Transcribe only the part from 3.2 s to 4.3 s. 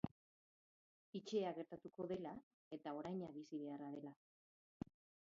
bizi beharra dela.